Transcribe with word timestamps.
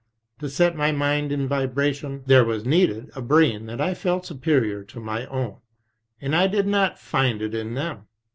To 0.39 0.49
set 0.49 0.75
my 0.75 0.91
mind 0.91 1.31
in 1.31 1.47
vibration, 1.47 2.23
there 2.25 2.43
was 2.43 2.65
needed 2.65 3.11
a 3.15 3.21
brain 3.21 3.67
that 3.67 3.79
I 3.79 3.93
felt 3.93 4.25
superior 4.25 4.83
to 4.85 4.99
my 4.99 5.27
own; 5.27 5.57
and 6.19 6.35
I 6.35 6.47
did 6.47 6.65
not 6.65 6.97
find 6.97 7.39
it 7.39 7.53
in 7.53 7.75
them. 7.75 8.07